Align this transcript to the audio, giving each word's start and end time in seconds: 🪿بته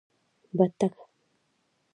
🪿بته 0.55 0.93